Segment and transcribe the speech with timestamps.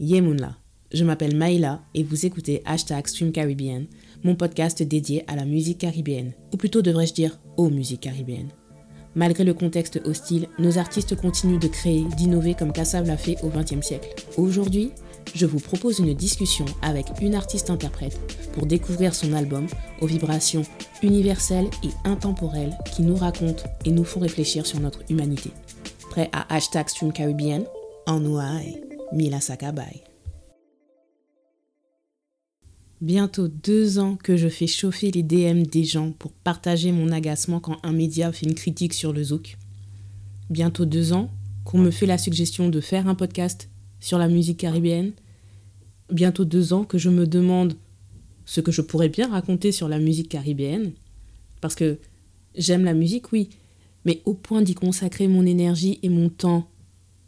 [0.00, 0.56] Yemunla.
[0.92, 3.86] Je m'appelle Maïla et vous écoutez Hashtag Stream Caribbean,
[4.22, 8.50] mon podcast dédié à la musique caribéenne, ou plutôt devrais-je dire aux musiques caribéennes.
[9.14, 13.48] Malgré le contexte hostile, nos artistes continuent de créer, d'innover comme Kassav l'a fait au
[13.48, 14.14] XXe siècle.
[14.36, 14.90] Aujourd'hui,
[15.34, 18.18] je vous propose une discussion avec une artiste-interprète
[18.52, 19.66] pour découvrir son album
[20.00, 20.62] aux vibrations
[21.02, 25.50] universelles et intemporelles qui nous racontent et nous font réfléchir sur notre humanité.
[26.10, 27.64] Prêt à hashtag Stream Caribbean?
[28.06, 28.20] En
[29.12, 30.02] Mila Sakabai.
[33.00, 37.60] Bientôt deux ans que je fais chauffer les DM des gens pour partager mon agacement
[37.60, 39.56] quand un média fait une critique sur le zouk.
[40.48, 41.30] Bientôt deux ans
[41.64, 43.68] qu'on me fait la suggestion de faire un podcast
[44.00, 45.12] sur la musique caribéenne.
[46.10, 47.74] Bientôt deux ans que je me demande
[48.46, 50.92] ce que je pourrais bien raconter sur la musique caribéenne.
[51.60, 51.98] Parce que
[52.54, 53.50] j'aime la musique, oui,
[54.04, 56.68] mais au point d'y consacrer mon énergie et mon temps,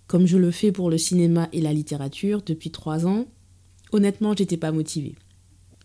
[0.06, 3.26] comme je le fais pour le cinéma et la littérature depuis trois ans,
[3.92, 5.14] honnêtement, j'étais pas motivée.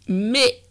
[0.07, 0.63] Mais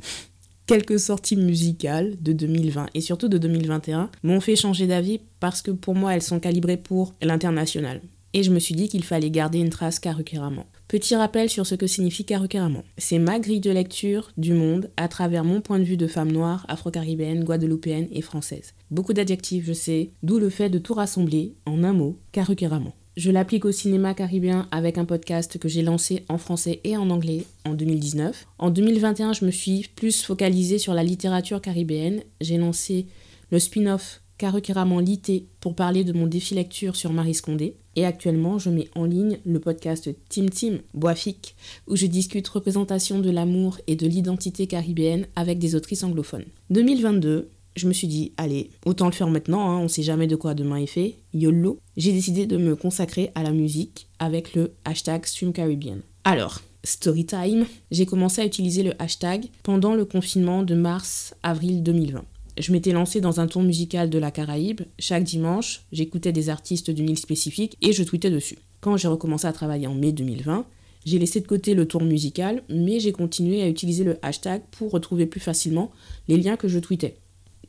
[0.66, 5.70] quelques sorties musicales de 2020 et surtout de 2021 m'ont fait changer d'avis parce que
[5.70, 8.00] pour moi elles sont calibrées pour l'international.
[8.34, 10.64] Et je me suis dit qu'il fallait garder une trace Karukeraman.
[10.92, 12.82] Petit rappel sur ce que signifie Karukeraman.
[12.98, 16.30] C'est ma grille de lecture du monde à travers mon point de vue de femme
[16.30, 18.74] noire, afro-caribéenne, guadeloupéenne et française.
[18.90, 22.92] Beaucoup d'adjectifs, je sais, d'où le fait de tout rassembler en un mot, Karukeraman.
[23.16, 27.08] Je l'applique au cinéma caribéen avec un podcast que j'ai lancé en français et en
[27.08, 28.46] anglais en 2019.
[28.58, 32.20] En 2021, je me suis plus focalisée sur la littérature caribéenne.
[32.42, 33.06] J'ai lancé
[33.50, 37.76] le spin-off Karukeraman Lité pour parler de mon défi lecture sur Marie Scondé.
[37.94, 41.54] Et actuellement, je mets en ligne le podcast Team Team Boafic
[41.86, 46.46] où je discute représentation de l'amour et de l'identité caribéenne avec des autrices anglophones.
[46.70, 50.34] 2022, je me suis dit, allez, autant le faire maintenant, hein, on sait jamais de
[50.34, 51.18] quoi demain est fait.
[51.32, 51.78] YOLO.
[51.96, 56.00] J'ai décidé de me consacrer à la musique avec le hashtag StreamCaribbean.
[56.24, 62.24] Alors, story time, j'ai commencé à utiliser le hashtag pendant le confinement de mars-avril 2020.
[62.62, 64.82] Je m'étais lancé dans un tour musical de la Caraïbe.
[65.00, 68.56] Chaque dimanche, j'écoutais des artistes d'une île spécifique et je tweetais dessus.
[68.80, 70.64] Quand j'ai recommencé à travailler en mai 2020,
[71.04, 74.92] j'ai laissé de côté le tour musical, mais j'ai continué à utiliser le hashtag pour
[74.92, 75.90] retrouver plus facilement
[76.28, 77.16] les liens que je tweetais.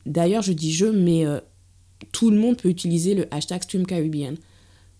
[0.06, 1.40] D'ailleurs, je dis je, mais euh,
[2.12, 4.35] tout le monde peut utiliser le hashtag Stream Caribbean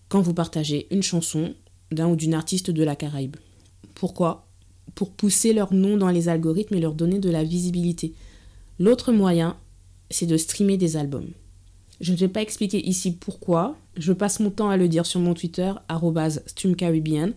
[0.08, 1.54] quand vous partagez une chanson
[1.92, 3.36] d'un ou d'une artiste de la Caraïbe.
[3.94, 4.48] Pourquoi?
[4.96, 8.12] Pour pousser leur nom dans les algorithmes et leur donner de la visibilité.
[8.80, 9.56] L'autre moyen,
[10.14, 11.30] c'est de streamer des albums.
[12.00, 13.76] Je ne vais pas expliquer ici pourquoi.
[13.96, 15.72] Je passe mon temps à le dire sur mon Twitter,
[16.46, 17.32] streamcaribbean.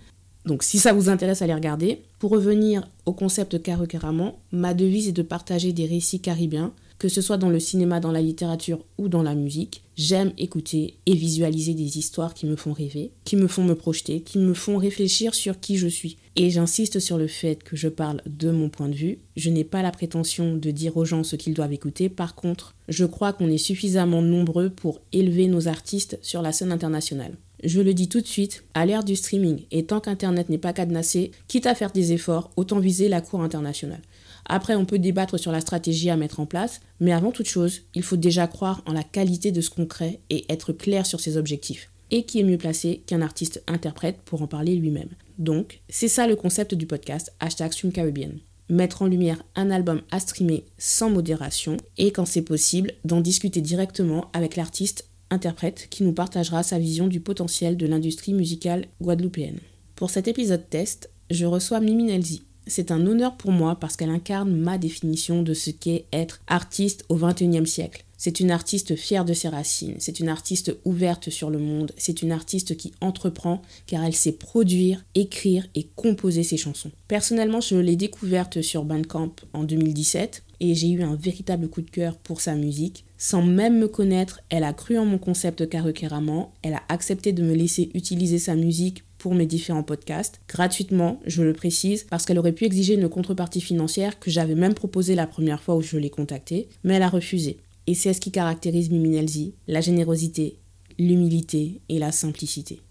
[0.46, 2.02] Donc si ça vous intéresse, allez regarder.
[2.20, 7.22] Pour revenir au concept Caraman, ma devise est de partager des récits caribéens que ce
[7.22, 11.74] soit dans le cinéma, dans la littérature ou dans la musique, j'aime écouter et visualiser
[11.74, 15.36] des histoires qui me font rêver, qui me font me projeter, qui me font réfléchir
[15.36, 16.18] sur qui je suis.
[16.36, 19.20] Et j'insiste sur le fait que je parle de mon point de vue.
[19.36, 22.10] Je n'ai pas la prétention de dire aux gens ce qu'ils doivent écouter.
[22.10, 26.72] Par contre, je crois qu'on est suffisamment nombreux pour élever nos artistes sur la scène
[26.72, 27.38] internationale.
[27.64, 30.74] Je le dis tout de suite, à l'ère du streaming, et tant qu'Internet n'est pas
[30.74, 34.02] cadenassé, quitte à faire des efforts, autant viser la cour internationale.
[34.48, 37.82] Après, on peut débattre sur la stratégie à mettre en place, mais avant toute chose,
[37.94, 41.20] il faut déjà croire en la qualité de ce qu'on crée et être clair sur
[41.20, 41.92] ses objectifs.
[42.10, 45.10] Et qui est mieux placé qu'un artiste interprète pour en parler lui-même.
[45.38, 48.40] Donc, c'est ça le concept du podcast hashtag Caribbean.
[48.70, 53.60] Mettre en lumière un album à streamer sans modération et quand c'est possible, d'en discuter
[53.60, 59.60] directement avec l'artiste interprète qui nous partagera sa vision du potentiel de l'industrie musicale guadeloupéenne.
[59.96, 64.10] Pour cet épisode test, je reçois Mimi Nelzi, c'est un honneur pour moi parce qu'elle
[64.10, 68.04] incarne ma définition de ce qu'est être artiste au XXIe siècle.
[68.20, 72.24] C'est une artiste fière de ses racines, c'est une artiste ouverte sur le monde, c'est
[72.24, 76.90] une artiste qui entreprend car elle sait produire, écrire et composer ses chansons.
[77.08, 81.92] Personnellement, je l'ai découverte sur Bandcamp en 2017 et j'ai eu un véritable coup de
[81.92, 83.06] cœur pour sa musique.
[83.20, 87.44] Sans même me connaître, elle a cru en mon concept Karukeraman, elle a accepté de
[87.44, 92.40] me laisser utiliser sa musique pour mes différents podcasts, gratuitement, je le précise, parce qu'elle
[92.40, 95.98] aurait pu exiger une contrepartie financière que j'avais même proposée la première fois où je
[95.98, 97.58] l'ai contactée, mais elle a refusé.
[97.88, 100.58] Et c'est ce qui caractérise Mimi la générosité,
[101.00, 102.82] l'humilité et la simplicité.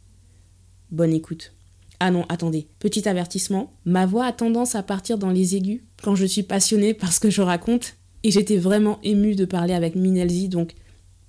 [0.90, 1.52] Bonne écoute.
[2.00, 6.14] Ah non, attendez, petit avertissement, ma voix a tendance à partir dans les aigus quand
[6.14, 9.94] je suis passionnée par ce que je raconte, et j'étais vraiment émue de parler avec
[9.94, 10.72] Minelzi, donc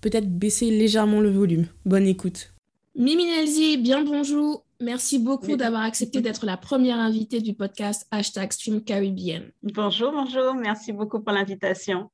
[0.01, 1.67] peut-être baisser légèrement le volume.
[1.85, 2.53] Bonne écoute.
[2.95, 3.25] Mimi
[3.77, 4.66] bien bonjour.
[4.79, 9.51] Merci beaucoup d'avoir accepté d'être la première invitée du podcast hashtag Stream Caribbean.
[9.63, 10.53] Bonjour, bonjour.
[10.53, 12.09] Merci beaucoup pour l'invitation.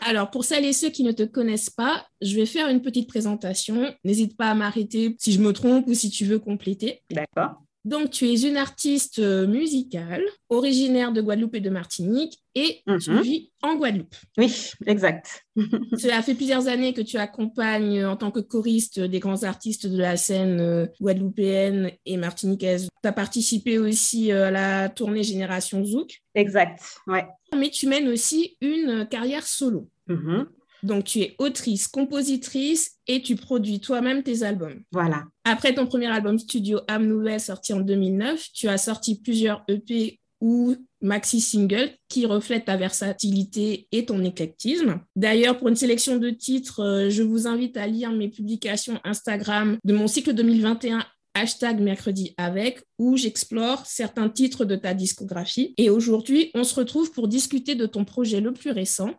[0.00, 3.08] Alors, pour celles et ceux qui ne te connaissent pas, je vais faire une petite
[3.08, 3.94] présentation.
[4.04, 7.02] N'hésite pas à m'arrêter si je me trompe ou si tu veux compléter.
[7.10, 7.62] D'accord.
[7.84, 13.10] Donc, tu es une artiste euh, musicale, originaire de Guadeloupe et de Martinique, et tu
[13.10, 13.20] Mhm.
[13.22, 14.14] vis en Guadeloupe.
[14.38, 14.54] Oui,
[14.86, 15.44] exact.
[15.98, 19.86] Cela fait plusieurs années que tu accompagnes euh, en tant que choriste des grands artistes
[19.86, 22.88] de la scène euh, guadeloupéenne et martiniquaise.
[23.02, 27.26] Tu as participé aussi euh, à la tournée Génération Zouk, Exact, ouais.
[27.56, 29.88] mais tu mènes aussi une carrière solo.
[30.08, 30.46] Mhm.
[30.82, 34.82] Donc, tu es autrice, compositrice et tu produis toi-même tes albums.
[34.90, 35.24] Voilà.
[35.44, 40.18] Après ton premier album studio âme nouvelle sorti en 2009, tu as sorti plusieurs EP
[40.40, 45.00] ou maxi singles qui reflètent ta versatilité et ton éclectisme.
[45.14, 49.78] D'ailleurs, pour une sélection de titres, euh, je vous invite à lire mes publications Instagram
[49.84, 55.74] de mon cycle 2021 hashtag mercredi avec, où j'explore certains titres de ta discographie.
[55.78, 59.14] Et aujourd'hui, on se retrouve pour discuter de ton projet le plus récent,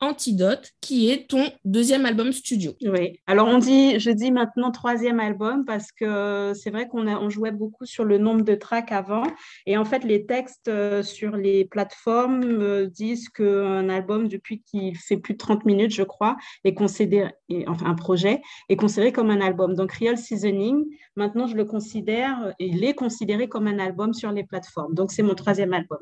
[0.00, 2.72] Antidote, qui est ton deuxième album studio.
[2.82, 3.18] Oui.
[3.26, 7.84] Alors on dit, je dis maintenant troisième album parce que c'est vrai qu'on jouait beaucoup
[7.84, 9.24] sur le nombre de tracks avant
[9.66, 14.96] et en fait les textes euh, sur les plateformes euh, disent qu'un album depuis qu'il
[14.96, 17.32] fait plus de 30 minutes je crois est considéré,
[17.66, 19.74] enfin un projet est considéré comme un album.
[19.74, 20.84] Donc Real Seasoning,
[21.16, 24.94] maintenant je le considère, il est considéré comme un album sur les plateformes.
[24.94, 25.98] Donc c'est mon troisième album.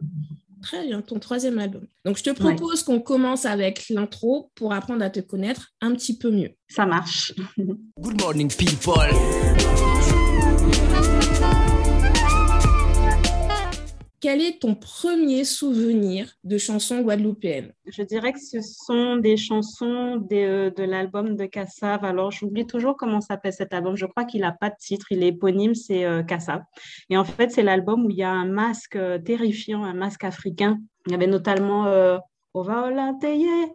[0.63, 1.87] Très bien, ton troisième album.
[2.05, 6.17] Donc, je te propose qu'on commence avec l'intro pour apprendre à te connaître un petit
[6.17, 6.51] peu mieux.
[6.69, 7.35] Ça marche.
[7.99, 8.95] Good morning, people.
[14.21, 20.17] Quel est ton premier souvenir de chanson guadeloupéenne Je dirais que ce sont des chansons
[20.17, 22.05] des, euh, de l'album de Kassav.
[22.05, 23.95] Alors, j'oublie toujours comment s'appelle cet album.
[23.97, 25.07] Je crois qu'il n'a pas de titre.
[25.11, 26.23] Il est éponyme, c'est euh.
[27.11, 30.25] Et en fait, c'est l'album où il y a un masque euh, terrifiant, un masque
[30.25, 30.81] africain.
[31.07, 32.19] Il y avait notamment euh,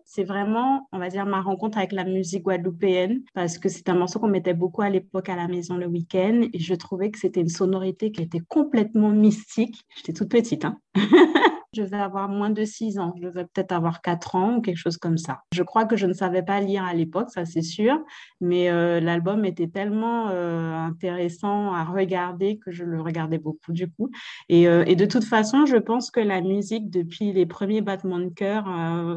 [0.05, 3.95] C'est vraiment, on va dire, ma rencontre avec la musique guadeloupéenne parce que c'est un
[3.95, 6.41] morceau qu'on mettait beaucoup à l'époque à la maison le week-end.
[6.53, 9.85] Et je trouvais que c'était une sonorité qui était complètement mystique.
[9.95, 10.79] J'étais toute petite, hein.
[11.73, 14.75] Je vais avoir moins de 6 ans, je vais peut-être avoir 4 ans ou quelque
[14.75, 15.44] chose comme ça.
[15.53, 17.97] Je crois que je ne savais pas lire à l'époque, ça c'est sûr,
[18.41, 23.89] mais euh, l'album était tellement euh, intéressant à regarder que je le regardais beaucoup du
[23.89, 24.12] coup.
[24.50, 28.19] Et, euh, et de toute façon, je pense que la musique, depuis les premiers battements
[28.19, 28.65] de cœur,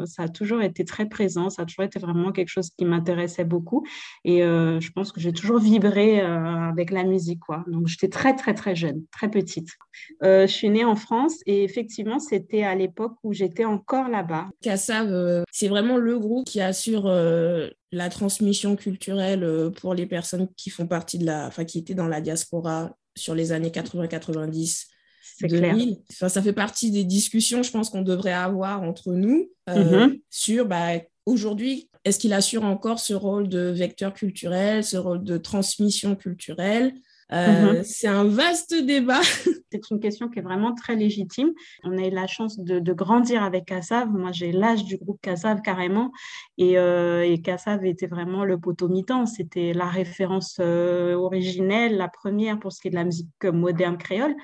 [0.07, 3.45] ça a toujours été très présent, ça a toujours été vraiment quelque chose qui m'intéressait
[3.45, 3.85] beaucoup.
[4.25, 7.65] Et je pense que j'ai toujours vibré avec la musique, quoi.
[7.67, 9.71] Donc j'étais très, très, très jeune, très petite.
[10.23, 14.49] Je suis née en France et effectivement, c'était à l'époque où j'étais encore là-bas.
[14.62, 20.06] Kassav, euh, c'est vraiment le groupe qui assure euh, la transmission culturelle euh, pour les
[20.06, 23.70] personnes qui font partie de la, enfin qui étaient dans la diaspora sur les années
[23.70, 24.87] 80-90.
[25.37, 25.75] C'est clair.
[25.75, 25.96] 2000.
[26.12, 30.19] Enfin, ça fait partie des discussions, je pense, qu'on devrait avoir entre nous euh, Mhm.
[30.31, 30.93] sur bah,
[31.26, 36.93] aujourd'hui, est-ce qu'il assure encore ce rôle de vecteur culturel, ce rôle de transmission culturelle?
[37.35, 39.21] Euh, C'est un vaste débat.
[39.75, 41.51] C'est une question qui est vraiment très légitime.
[41.83, 44.09] On a eu la chance de, de grandir avec Kassav.
[44.09, 46.13] Moi, j'ai l'âge du groupe Kassav carrément.
[46.59, 49.27] Et, euh, et Kassav était vraiment le potomitan.
[49.27, 53.99] C'était la référence euh, originelle, la première pour ce qui est de la musique moderne
[53.99, 54.37] créole.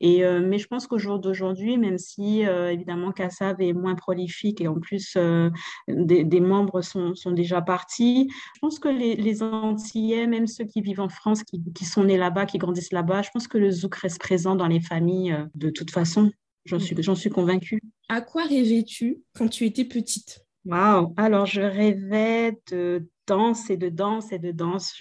[0.00, 3.94] Et, euh, mais je pense qu'au jour d'aujourd'hui, même si euh, évidemment Kassav est moins
[3.94, 5.50] prolifique et en plus euh,
[5.86, 10.64] des, des membres sont, sont déjà partis, je pense que les, les Antillais, même ceux
[10.64, 13.58] qui vivent en France, qui, qui sont nés là-bas, qui grandissent là-bas, je pense que
[13.58, 16.30] le zouk reste présent dans les familles euh, de toute façon.
[16.64, 17.80] J'en suis, j'en suis convaincue.
[18.08, 20.44] À quoi rêvais-tu quand tu étais petite?
[20.64, 21.14] Waouh!
[21.16, 24.94] Alors, je rêvais de danse et de danse et de danse.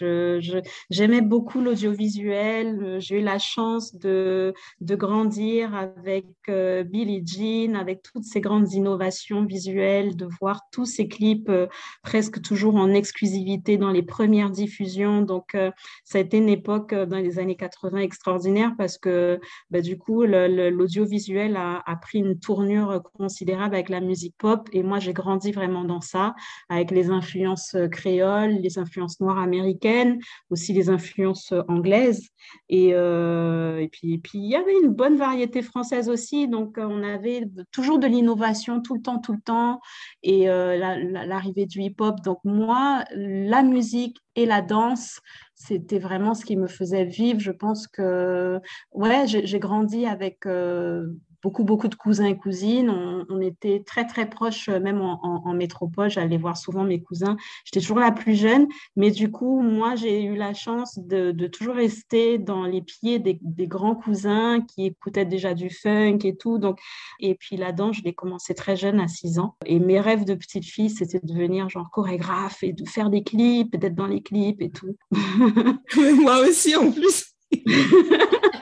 [0.89, 2.98] J'aimais beaucoup l'audiovisuel.
[3.00, 8.72] J'ai eu la chance de, de grandir avec euh, Billie Jean, avec toutes ces grandes
[8.74, 11.67] innovations visuelles, de voir tous ces clips euh,
[12.03, 15.22] presque toujours en exclusivité dans les premières diffusions.
[15.22, 15.72] Donc, euh,
[16.03, 19.39] ça a été une époque euh, dans les années 80 extraordinaire parce que
[19.72, 24.67] bah, du coup, l'audiovisuel a, a pris une tournure considérable avec la musique pop.
[24.74, 26.36] Et moi, j'ai grandi vraiment dans ça,
[26.69, 27.88] avec les influences euh,
[28.19, 30.19] les influences noires américaines,
[30.50, 32.27] aussi les influences euh, anglaises.
[32.69, 36.47] Et, euh, et puis, il y avait une bonne variété française aussi.
[36.47, 39.79] Donc, euh, on avait toujours de l'innovation tout le temps, tout le temps.
[40.24, 42.21] Et la- la- l'arrivée du hip-hop.
[42.24, 45.19] Donc, moi, la musique et la danse,
[45.55, 47.39] c'était vraiment ce qui me faisait vivre.
[47.39, 48.59] Je pense que,
[48.91, 50.45] ouais, j'ai grandi avec
[51.44, 52.89] beaucoup, beaucoup de cousins et cousines.
[52.89, 56.10] On, on était très, très proches, euh, même en, en- en métropole.
[56.10, 57.38] J'allais voir souvent mes cousins.
[57.65, 61.48] J'étais toujours la plus jeune, mais du coup, moi, j'ai eu la chance de, de
[61.48, 66.36] toujours rester dans les pieds des, des grands cousins qui écoutaient déjà du funk et
[66.36, 66.58] tout.
[66.58, 66.79] Donc,
[67.20, 69.56] et puis la danse, je l'ai commencé très jeune, à 6 ans.
[69.65, 73.24] Et mes rêves de petite fille, c'était de devenir genre chorégraphe et de faire des
[73.24, 74.96] clips, d'être dans les clips et tout.
[76.22, 77.34] Moi aussi, en plus.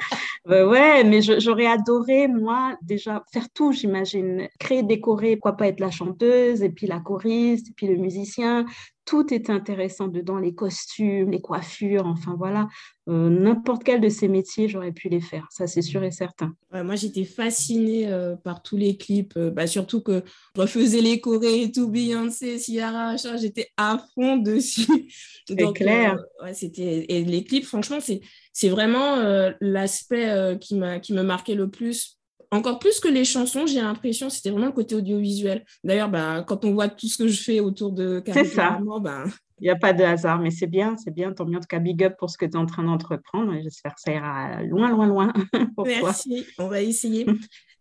[0.48, 4.48] Euh, ouais, mais j'aurais adoré, moi, déjà faire tout, j'imagine.
[4.60, 8.66] Créer, décorer, pourquoi pas être la chanteuse, et puis la choriste, et puis le musicien.
[9.06, 12.68] Tout est intéressant dedans, les costumes, les coiffures, enfin voilà.
[13.08, 16.56] Euh, n'importe quel de ces métiers, j'aurais pu les faire, ça c'est sûr et certain.
[16.72, 20.24] moi, j'étais fascinée euh, par tous les clips, bah, surtout que
[20.56, 25.08] je refaisais les chorés et tout, Beyoncé, Ciara, j'étais à fond dessus.
[25.48, 26.18] C'est clair.
[26.44, 27.06] ouais, c'était...
[27.10, 28.22] Et les clips, franchement, c'est
[28.56, 32.18] c'est vraiment euh, l'aspect euh, qui me marquait le plus.
[32.52, 35.66] Encore plus que les chansons, j'ai l'impression, c'était vraiment le côté audiovisuel.
[35.84, 38.80] D'ailleurs, bah, quand on voit tout ce que je fais autour de C'est ça.
[39.02, 39.26] Bah...
[39.62, 41.32] Il n'y a pas de hasard, mais c'est bien, c'est bien.
[41.32, 43.54] Tant mieux, en tout cas, big up pour ce que tu es en train d'entreprendre.
[43.64, 45.34] J'espère que ça ira loin, loin, loin.
[45.86, 47.26] Merci, on va essayer.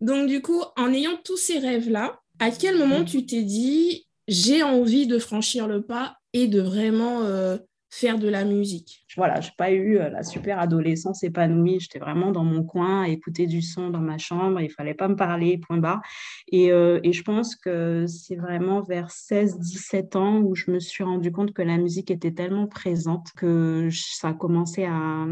[0.00, 4.62] Donc, du coup, en ayant tous ces rêves-là, à quel moment tu t'es dit, j'ai
[4.62, 7.56] envie de franchir le pas et de vraiment euh,
[7.90, 9.03] faire de la musique?
[9.16, 11.80] Voilà, je n'ai pas eu euh, la super adolescence épanouie.
[11.80, 14.61] J'étais vraiment dans mon coin à écouter du son dans ma chambre.
[14.61, 16.02] Il fallait pas me parler, point barre.
[16.49, 21.04] Et, euh, et je pense que c'est vraiment vers 16-17 ans où je me suis
[21.04, 25.26] rendu compte que la musique était tellement présente que ça a commencé à,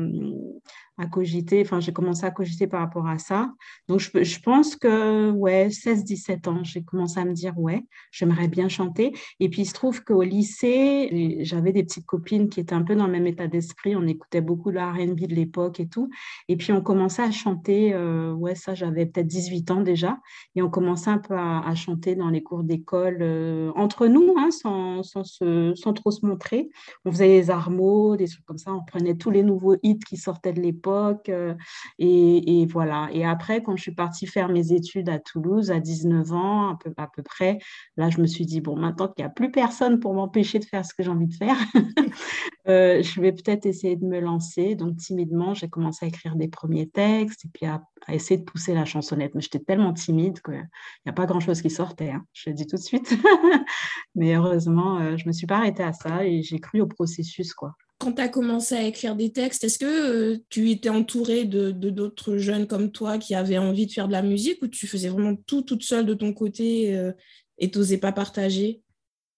[0.99, 3.53] à cogiter, enfin j'ai commencé à cogiter par rapport à ça.
[3.89, 8.49] Donc je, je pense que ouais, 16-17 ans, j'ai commencé à me dire ouais, j'aimerais
[8.49, 9.13] bien chanter.
[9.41, 12.95] Et puis il se trouve qu'au lycée, j'avais des petites copines qui étaient un peu
[12.95, 16.11] dans le même état d'esprit, on écoutait beaucoup de R&B de l'époque et tout.
[16.49, 20.19] Et puis on commençait à chanter, euh, ouais ça j'avais peut-être 18 ans déjà,
[20.55, 24.51] et on commençait un peu à, chanter dans les cours d'école euh, entre nous, hein,
[24.51, 26.71] sans, sans, se, sans trop se montrer.
[27.05, 30.17] On faisait les armeaux, des trucs comme ça, on prenait tous les nouveaux hits qui
[30.17, 31.55] sortaient de l'époque euh,
[31.99, 33.09] et, voilà.
[33.13, 36.79] Et après, quand je suis partie faire mes études à Toulouse à 19 ans, à
[36.83, 37.59] peu, à peu près,
[37.97, 40.65] là, je me suis dit, bon, maintenant qu'il n'y a plus personne pour m'empêcher de
[40.65, 41.57] faire ce que j'ai envie de faire,
[42.69, 44.75] euh, je vais peut-être essayer de me lancer.
[44.75, 48.75] Donc, timidement, j'ai commencé à écrire des premiers textes et puis à, essayer de pousser
[48.75, 49.35] la chansonnette.
[49.35, 52.11] Mais j'étais tellement timide qu'il n'y a pas grand-chose qui sortait.
[52.11, 52.25] Hein.
[52.33, 53.15] Je le dis tout de suite.
[54.15, 56.87] Mais heureusement, euh, je ne me suis pas arrêtée à ça et j'ai cru au
[56.87, 60.89] processus, quoi quand tu as commencé à écrire des textes, est-ce que euh, tu étais
[60.89, 64.67] entourée de d'autres jeunes comme toi qui avaient envie de faire de la musique ou
[64.67, 67.13] tu faisais vraiment tout toute seule de ton côté euh,
[67.59, 68.82] et tu n'osais pas partager?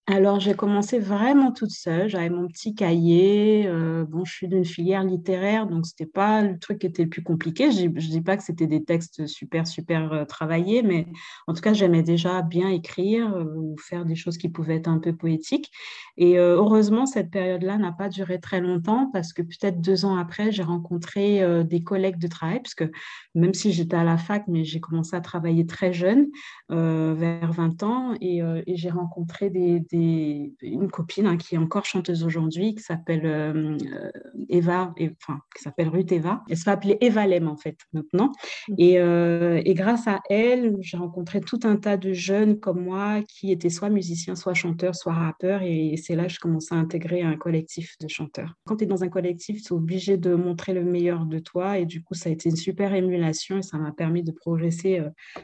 [0.06, 2.10] Alors, j'ai commencé vraiment toute seule.
[2.10, 3.66] J'avais mon petit cahier.
[3.66, 7.04] Euh, bon, je suis d'une filière littéraire, donc ce n'était pas le truc qui était
[7.04, 7.72] le plus compliqué.
[7.72, 11.06] Je ne dis pas que c'était des textes super, super euh, travaillés, mais
[11.46, 14.88] en tout cas, j'aimais déjà bien écrire euh, ou faire des choses qui pouvaient être
[14.88, 15.72] un peu poétiques.
[16.18, 20.52] Et heureusement, cette période-là n'a pas duré très longtemps parce que peut-être deux ans après,
[20.52, 22.90] j'ai rencontré des collègues de travail, parce que
[23.34, 26.28] même si j'étais à la fac, mais j'ai commencé à travailler très jeune,
[26.68, 32.74] vers 20 ans, et j'ai rencontré des une copine hein, qui est encore chanteuse aujourd'hui,
[32.74, 34.10] qui s'appelle euh, euh,
[34.48, 36.42] Eva, et, enfin, qui s'appelle Ruth Eva.
[36.48, 38.32] Elle se fait appeler Eva Lem, en fait, maintenant.
[38.78, 43.22] Et, euh, et, grâce à elle, j'ai rencontré tout un tas de jeunes comme moi
[43.22, 45.62] qui étaient soit musiciens, soit chanteurs, soit rappeurs.
[45.62, 48.54] Et, c'est là que je commençais à intégrer un collectif de chanteurs.
[48.64, 51.78] Quand tu es dans un collectif, tu es obligé de montrer le meilleur de toi.
[51.78, 55.02] Et du coup, ça a été une super émulation et ça m'a permis de progresser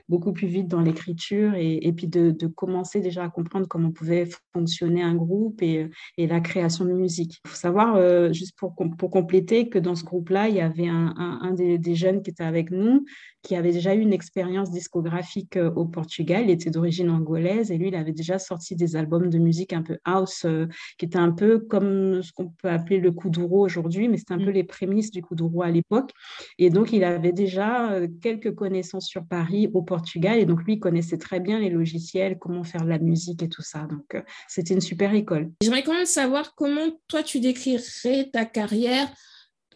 [0.09, 3.89] beaucoup plus vite dans l'écriture et, et, puis de, de commencer déjà à comprendre comment
[3.89, 7.41] on pouvait fonctionner un groupe et, et la création de musique.
[7.45, 10.89] Il faut savoir, euh, juste pour, pour compléter, que dans ce groupe-là, il y avait
[10.89, 13.05] un, un, des, des, jeunes qui était avec nous,
[13.43, 16.45] qui avait déjà eu une expérience discographique euh, au Portugal.
[16.45, 19.83] Il était d'origine angolaise et lui, il avait déjà sorti des albums de musique un
[19.83, 20.67] peu house, euh,
[20.99, 24.39] qui étaient un peu comme ce qu'on peut appeler le kuduro aujourd'hui, mais c'était un
[24.39, 24.55] peu mm.
[24.55, 26.11] les prémices du kuduro à l'époque.
[26.59, 30.81] Et donc, il avait déjà quelques connaissances sur Paris au Portugal et donc lui, il
[30.81, 33.87] connaissait très bien les logiciels, comment faire de la musique et tout ça.
[33.87, 35.51] Donc, c'était une super école.
[35.63, 39.09] J'aimerais quand même savoir comment toi tu décrirais ta carrière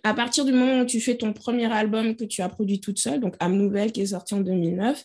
[0.03, 2.99] à partir du moment où tu fais ton premier album que tu as produit toute
[2.99, 5.03] seule, donc Âme Nouvelle qui est sorti en 2009,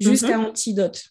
[0.00, 0.46] jusqu'à mhm.
[0.46, 1.04] Antidote.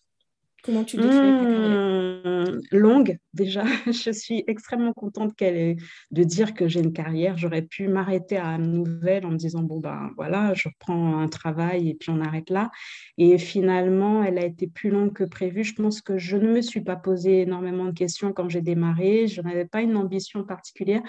[0.67, 3.63] Comment tu mmh, Longue, déjà.
[3.85, 5.77] Je suis extrêmement contente qu'elle
[6.11, 7.37] de dire que j'ai une carrière.
[7.37, 11.29] J'aurais pu m'arrêter à une nouvelle en me disant bon ben voilà, je reprends un
[11.29, 12.69] travail et puis on arrête là.
[13.17, 15.63] Et finalement, elle a été plus longue que prévu.
[15.63, 19.27] Je pense que je ne me suis pas posé énormément de questions quand j'ai démarré.
[19.27, 21.01] Je n'avais pas une ambition particulière,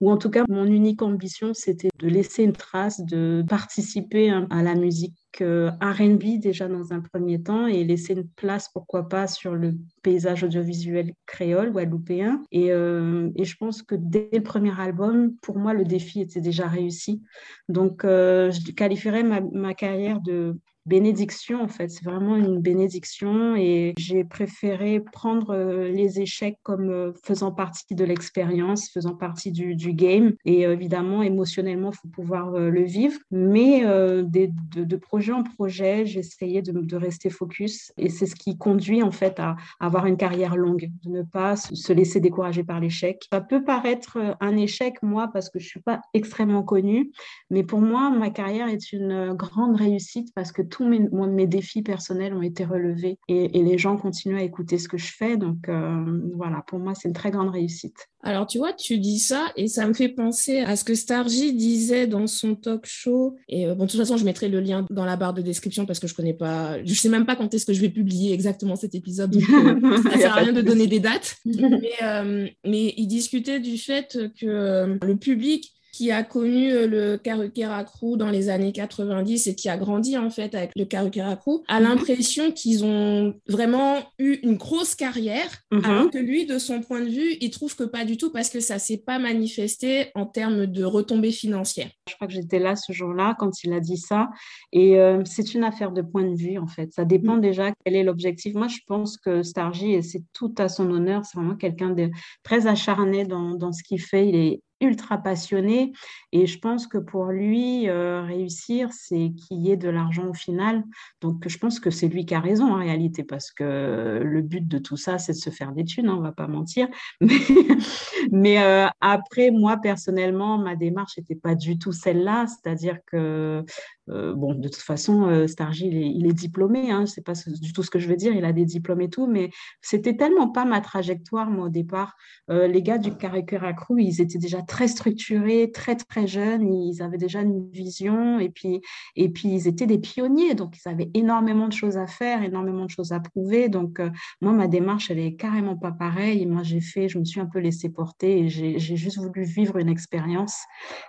[0.00, 4.62] ou en tout cas mon unique ambition c'était de laisser une trace, de participer à
[4.62, 9.54] la musique R&B déjà dans un premier temps et laisser une place, pourquoi pas, sur
[9.54, 12.42] le paysage audiovisuel créole, guadeloupéen.
[12.52, 16.40] Et, euh, et je pense que dès le premier album, pour moi, le défi était
[16.40, 17.22] déjà réussi.
[17.68, 21.88] Donc, euh, je qualifierais ma, ma carrière de bénédiction en fait.
[21.90, 27.94] C'est vraiment une bénédiction et j'ai préféré prendre euh, les échecs comme euh, faisant partie
[27.94, 30.32] de l'expérience, faisant partie du, du, game.
[30.44, 33.18] Et euh, évidemment, émotionnellement, il faut pouvoir le vivre.
[33.30, 33.82] Mais
[34.24, 39.02] des, de, projet en projet, j'essayais de, de, rester focus et c'est ce qui conduit
[39.02, 43.26] en fait à, avoir une carrière longue, de ne pas se laisser décourager par l'échec.
[43.32, 47.10] Ça peut paraître un échec, moi, parce que je suis pas extrêmement connue,
[47.50, 51.82] mais pour moi, ma carrière est une grande réussite parce que tous mes, mes défis
[51.82, 55.36] personnels ont été relevés et, et, les gens continuent à écouter ce que je fais.
[55.36, 58.08] Donc euh, voilà, pour moi, c'est une très grande réussite.
[58.24, 61.52] Alors tu vois, tu dis ça et ça me fait penser à ce que Stargy
[61.52, 63.36] disait dans son talk show.
[63.48, 65.84] Et euh, bon, de toute façon, je mettrai le lien dans la barre de description
[65.84, 68.32] parce que je connais pas, je sais même pas quand est-ce que je vais publier
[68.32, 69.30] exactement cet épisode.
[69.30, 71.36] Donc, euh, ça sert à rien de donner des dates.
[71.44, 77.84] mais, mais il discutait du fait que le public qui a connu euh, le Karukera
[77.84, 81.62] Crew dans les années 90 et qui a grandi en fait avec le Karukera Crew,
[81.68, 81.86] a mhm.
[81.86, 85.84] l'impression qu'ils ont vraiment eu une grosse carrière, mhm.
[85.84, 88.48] alors que lui, de son point de vue, il trouve que pas du tout parce
[88.48, 91.90] que ça s'est pas manifesté en termes de retombées financières.
[92.08, 94.30] Je crois que j'étais là ce jour-là quand il a dit ça,
[94.72, 96.90] et euh, c'est une affaire de point de vue en fait.
[96.92, 97.42] Ça dépend mhm.
[97.42, 98.54] déjà quel est l'objectif.
[98.54, 102.10] Moi, je pense que Stargy, et c'est tout à son honneur, c'est vraiment quelqu'un de
[102.42, 104.26] très acharné dans, dans ce qu'il fait.
[104.26, 105.92] Il est ultra passionné
[106.32, 110.34] et je pense que pour lui, euh, réussir, c'est qu'il y ait de l'argent au
[110.34, 110.82] final.
[111.20, 114.66] Donc je pense que c'est lui qui a raison en réalité parce que le but
[114.66, 116.88] de tout ça, c'est de se faire des thunes, hein, on va pas mentir.
[118.32, 123.64] Mais, euh, après, moi personnellement, ma démarche n'était pas du tout celle-là, c'est-à-dire que
[124.08, 127.90] euh, bon, de toute façon, euh, Stargy, il est, diplômé, hein, pas du tout ce
[127.90, 130.80] que je veux dire, il a des diplômes et tout, mais c'était tellement pas ma
[130.80, 132.16] trajectoire, moi, au départ.
[132.50, 137.00] Euh, les gars du Caracura Crew, ils étaient déjà très structurés, très, très jeunes, ils
[137.02, 138.80] avaient déjà une vision, et puis,
[139.14, 142.86] et puis ils étaient des pionniers, donc ils avaient énormément de choses à faire, énormément
[142.86, 143.68] de choses à prouver.
[143.68, 144.00] Donc,
[144.40, 146.46] moi, ma démarche, elle est carrément pas pareille.
[146.46, 149.76] Moi, j'ai fait, je me suis un peu laissée porter et j'ai juste voulu vivre
[149.76, 150.56] une expérience.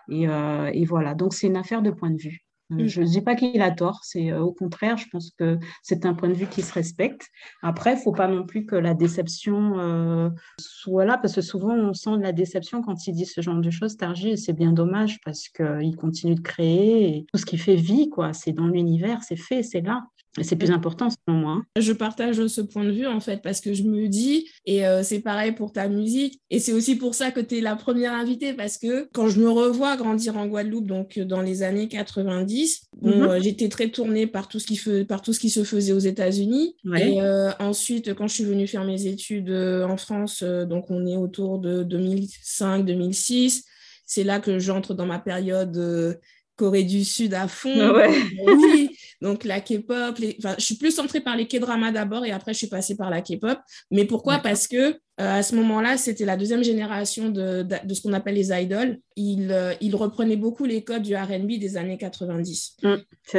[0.10, 2.44] Et voilà, donc c'est une affaire de point de vue.
[2.72, 5.58] Euh, je ne dis pas qu'il a tort, c'est euh, au contraire, je pense que
[5.82, 7.27] c'est un point de vue qui se respecte.
[7.62, 11.42] Après, il ne faut pas non plus que la déception euh, soit là, parce que
[11.42, 14.38] souvent on sent de la déception quand il dit ce genre de choses, Targi, et
[14.38, 18.33] c'est bien dommage parce qu'il continue de créer et tout ce qui fait vie, quoi.
[18.33, 20.03] C'est dans l'univers, c'est fait, c'est là.
[20.41, 21.51] C'est plus important selon moi.
[21.51, 21.65] Hein.
[21.79, 25.03] Je partage ce point de vue en fait parce que je me dis, et euh,
[25.03, 28.13] c'est pareil pour ta musique, et c'est aussi pour ça que tu es la première
[28.13, 31.87] invitée parce que quand je me revois grandir en Guadeloupe, donc euh, dans les années
[31.87, 33.11] 90, mhm.
[33.11, 36.00] euh, j'étais très tournée par tout, ce qui par tout ce qui se faisait aux
[36.00, 36.75] États-Unis.
[36.98, 37.19] Et
[37.59, 41.83] ensuite, quand je suis venue faire mes études en France, donc on est autour de
[41.83, 43.63] 2005-2006,
[44.05, 46.19] c'est là que j'entre dans ma période
[46.55, 47.74] Corée du Sud à fond.
[47.79, 48.07] Ah
[48.48, 48.89] oui,
[49.22, 52.59] donc la K-pop, enfin, je suis plus centrée par les K-dramas d'abord et après je
[52.59, 53.57] suis passée par la K-pop.
[53.89, 54.39] Mais pourquoi?
[54.39, 58.35] Parce que euh, à ce moment-là, c'était la deuxième génération de, de, ce qu'on appelle
[58.35, 59.00] les idols.
[59.16, 62.77] Ils, euh, ils, reprenaient beaucoup les codes du R&B des années 90.
[62.81, 62.96] Mmh,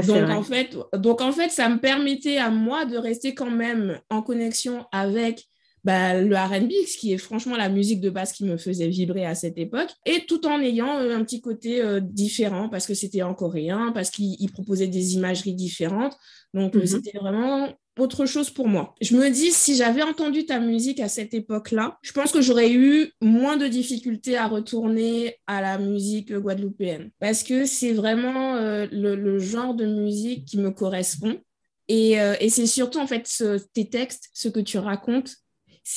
[0.06, 3.98] donc, en fait, donc en fait, ça me permettait à moi de rester quand même
[4.08, 5.48] en connexion avec
[5.84, 9.26] bah, le RB, ce qui est franchement la musique de base qui me faisait vibrer
[9.26, 12.94] à cette époque, et tout en ayant euh, un petit côté euh, différent, parce que
[12.94, 16.16] c'était en coréen, parce qu'il proposait des imageries différentes.
[16.54, 16.86] Donc, euh, mhm.
[16.86, 17.68] c'était vraiment
[17.98, 18.94] autre chose pour moi.
[19.02, 22.72] Je me dis, si j'avais entendu ta musique à cette époque-là, je pense que j'aurais
[22.72, 28.56] eu moins de difficultés à retourner à la musique guadeloupéenne, parce que c'est vraiment
[28.90, 31.38] le, genre de musique qui me correspond.
[31.86, 33.28] Et, et c'est surtout, en fait,
[33.74, 35.36] tes textes, ce que tu racontes,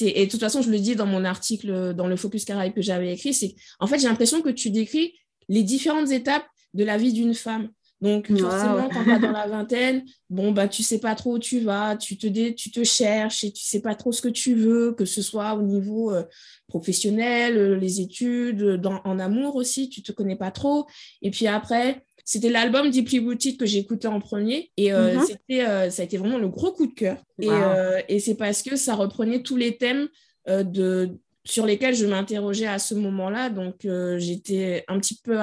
[0.02, 2.82] et de toute façon, je le dis dans mon article dans le Focus Caraïbe que
[2.82, 5.14] j'avais écrit, c'est en fait, j'ai l'impression que tu décris
[5.50, 7.70] les différentes étapes de la vie d'une femme.
[8.00, 11.40] Donc, forcément, quand tu es dans la vingtaine, bon, bah, tu sais pas trop où
[11.40, 14.54] tu vas, tu te, tu te cherches et tu sais pas trop ce que tu
[14.54, 16.24] veux, que ce soit au niveau euh,
[16.68, 20.86] professionnel, euh, les études, dans, en amour aussi, tu te connais pas trop.
[21.22, 25.22] Et puis après, c'était l'album Deeply Rooted que j'écoutais en premier et euh, mhm.
[25.26, 27.24] c'était, euh, ça a été vraiment le gros coup de cœur.
[27.40, 30.10] Et, euh, et c'est parce que ça reprenait tous les thèmes
[30.46, 33.50] de, sur lesquels je m'interrogeais à ce moment-là.
[33.50, 35.38] Donc j'étais un petit peu...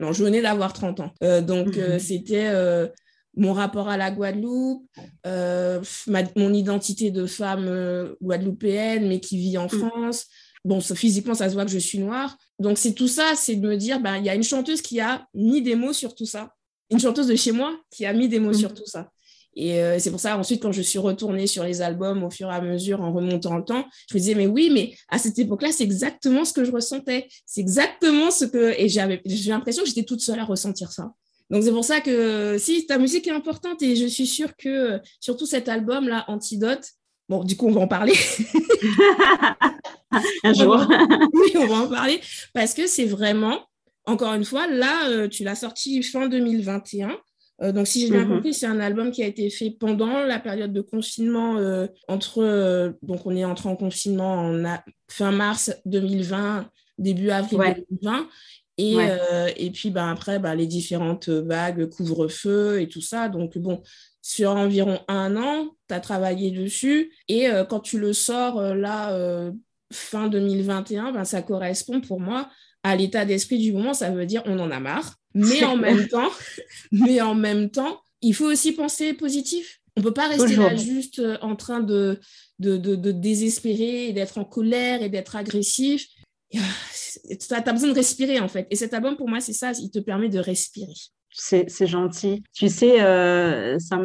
[0.00, 1.12] non, je venais d'avoir 30 ans.
[1.42, 1.98] donc mhm.
[1.98, 2.52] c'était
[3.36, 4.88] mon rapport à la Guadeloupe,
[5.24, 9.68] mon identité de femme guadeloupéenne, mais qui vit en mm.
[9.68, 10.26] France.
[10.64, 12.36] Bon, physiquement, ça se voit que je suis noire.
[12.58, 15.00] Donc, c'est tout ça, c'est de me dire, ben, il y a une chanteuse qui
[15.00, 16.52] a mis des mots sur tout ça.
[16.90, 18.54] Une chanteuse de chez moi qui a mis des mots mm.
[18.54, 19.08] sur tout ça.
[19.54, 22.48] Et euh, c'est pour ça, ensuite, quand je suis retournée sur les albums au fur
[22.48, 25.38] et à mesure, en remontant le temps, je me disais, mais oui, mais à cette
[25.38, 27.28] époque-là, c'est exactement ce que je ressentais.
[27.44, 28.74] C'est exactement ce que.
[28.78, 31.12] Et j'avais l'impression que j'étais toute seule à ressentir ça.
[31.50, 35.00] Donc c'est pour ça que si ta musique est importante et je suis sûre que
[35.20, 36.84] surtout cet album là, Antidote,
[37.28, 38.12] bon du coup on va en parler.
[40.44, 40.78] Un jour.
[41.32, 42.20] oui, on va en parler
[42.52, 43.60] parce que c'est vraiment,
[44.04, 47.16] encore une fois, là euh, tu l'as sorti fin 2021.
[47.62, 48.36] Euh, donc, si j'ai bien Mhm.
[48.36, 51.56] compris, c'est un album qui a été fait pendant la période de confinement.
[51.58, 56.68] euh, entre, euh, donc, on est entré en confinement en a- fin mars 2020,
[56.98, 57.74] début avril Ouais.
[57.90, 58.28] 2020.
[58.80, 59.54] Et, Ouais.
[59.56, 63.28] et puis ben, après, ben, les différentes vagues, couvre-feu et tout ça.
[63.28, 63.82] Donc, bon,
[64.22, 67.12] sur environ un an, tu as travaillé dessus.
[67.28, 69.50] Et quand tu le sors là,
[69.92, 72.48] fin 2021, ben, ça correspond pour moi
[72.84, 73.94] à l'état d'esprit du moment.
[73.94, 75.16] Ça veut dire on en a marre.
[75.38, 76.30] Mais en même temps,
[76.92, 79.80] mais en même temps, il faut aussi penser positif.
[79.96, 82.20] On peut pas rester là juste euh, en train de,
[82.58, 86.06] de, de, de désespérer d'être en colère et d'être agressif.
[86.50, 86.60] Tu
[87.50, 88.66] as, besoin de respirer en fait.
[88.70, 90.94] Et cet album, pour moi, c'est ça, il te permet de respirer.
[91.40, 92.42] C'est gentil.
[92.52, 93.96] Tu sais, euh, ça,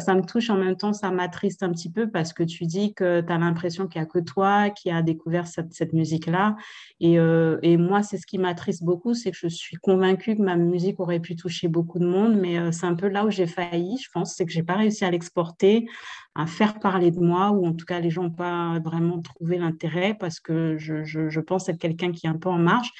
[0.00, 2.94] ça, me touche en même temps, ça m'attriste un petit peu parce que tu dis
[2.94, 6.56] que tu as l'impression qu'il n'y a que toi qui a découvert cette, cette musique-là.
[6.98, 10.42] Et, euh, et moi, c'est ce qui m'attriste beaucoup, c'est que je suis convaincue que
[10.42, 13.30] ma musique aurait pu toucher beaucoup de monde, mais euh, c'est un peu là où
[13.30, 15.86] j'ai failli, je pense, c'est que j'ai pas réussi à l'exporter,
[16.34, 19.58] à faire parler de moi, ou en tout cas, les gens n'ont pas vraiment trouvé
[19.58, 22.90] l'intérêt parce que je, je, pense être quelqu'un qui est un peu en marche.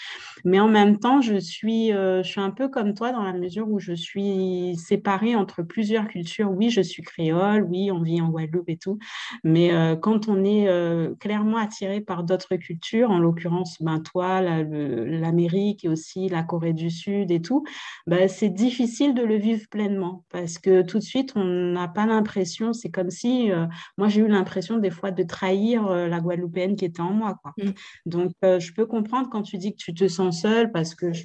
[0.45, 3.33] Mais en même temps, je suis, euh, je suis un peu comme toi dans la
[3.33, 6.51] mesure où je suis séparée entre plusieurs cultures.
[6.51, 8.99] Oui, je suis créole, oui, on vit en Guadeloupe et tout.
[9.45, 14.43] Mais euh, quand on est euh, clairement attiré par d'autres cultures, en l'occurrence, ben, toi,
[14.43, 17.65] l'Amérique et aussi la Corée du Sud et tout,
[18.07, 22.05] ben, c'est difficile de le vivre pleinement parce que tout de suite, on n'a pas
[22.05, 23.67] l'impression, c'est comme si, euh,
[23.99, 27.37] moi, j'ai eu l'impression des fois de trahir euh, la Guadeloupéenne qui était en moi,
[27.43, 27.53] quoi.
[27.59, 27.71] Mm.
[28.07, 31.13] Donc, euh, je peux comprendre quand tu dis que tu te sens seule parce que,
[31.13, 31.25] je-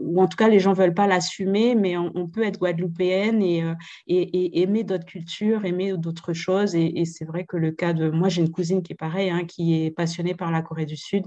[0.00, 3.42] ou en tout cas, les gens veulent pas l'assumer, mais on, on peut être guadeloupéenne
[3.42, 3.62] et,
[4.06, 6.74] et, et aimer d'autres cultures, aimer d'autres choses.
[6.74, 9.30] Et, et c'est vrai que le cas de moi, j'ai une cousine qui est pareille,
[9.30, 11.24] hein, qui est passionnée par la Corée du Sud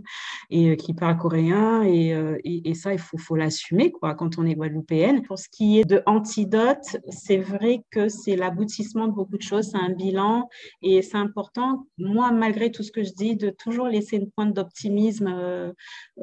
[0.50, 1.84] et qui parle coréen.
[1.84, 2.10] Et,
[2.44, 5.22] et, et ça, il faut, faut l'assumer quoi, quand on est guadeloupéenne.
[5.24, 9.78] Pour ce qui est de Antidote, c'est vrai que c'est l'aboutissement de beaucoup de c'est
[9.78, 10.48] un bilan
[10.82, 14.54] et c'est important, moi, malgré tout ce que je dis, de toujours laisser une pointe
[14.54, 15.72] d'optimisme euh,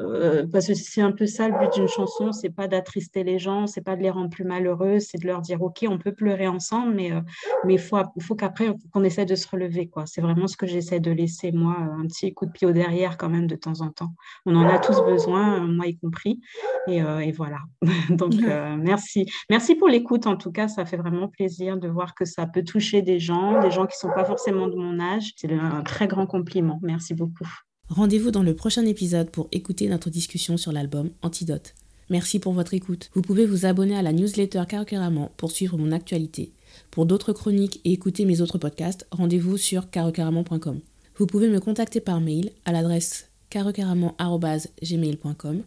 [0.00, 3.38] euh, parce que c'est un peu ça le but d'une chanson, c'est pas d'attrister les
[3.38, 6.12] gens, c'est pas de les rendre plus malheureux, c'est de leur dire ok, on peut
[6.12, 7.20] pleurer ensemble, mais euh,
[7.64, 10.06] mais il faut, faut qu'après qu'on essaie de se relever quoi.
[10.06, 13.16] C'est vraiment ce que j'essaie de laisser moi, un petit coup de pied au derrière
[13.16, 14.14] quand même de temps en temps.
[14.44, 16.40] On en a tous besoin, euh, moi y compris,
[16.88, 17.58] et, euh, et voilà.
[18.10, 22.14] Donc euh, merci, merci pour l'écoute en tout cas, ça fait vraiment plaisir de voir
[22.14, 25.32] que ça peut toucher des gens, des gens qui sont pas forcément de mon âge.
[25.36, 26.78] C'est un très grand compliment.
[26.82, 27.48] Merci beaucoup.
[27.88, 31.74] Rendez-vous dans le prochain épisode pour écouter notre discussion sur l'album Antidote.
[32.10, 33.10] Merci pour votre écoute.
[33.14, 36.52] Vous pouvez vous abonner à la newsletter Carocaramment pour suivre mon actualité.
[36.90, 40.80] Pour d'autres chroniques et écouter mes autres podcasts, rendez-vous sur carocaramment.com.
[41.16, 45.62] Vous pouvez me contacter par mail à l'adresse carocaramment.gmail.com.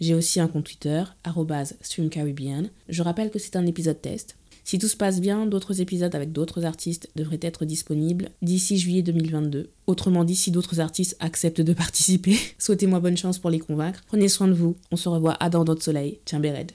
[0.00, 1.04] J'ai aussi un compte Twitter,
[1.80, 2.70] streamcaribbean.
[2.88, 4.36] Je rappelle que c'est un épisode test.
[4.64, 9.02] Si tout se passe bien, d'autres épisodes avec d'autres artistes devraient être disponibles d'ici juillet
[9.02, 9.70] 2022.
[9.86, 14.00] Autrement dit, si d'autres artistes acceptent de participer, souhaitez-moi bonne chance pour les convaincre.
[14.06, 14.76] Prenez soin de vous.
[14.90, 16.18] On se revoit à dans d'autres soleil.
[16.24, 16.72] Tiens, Béred.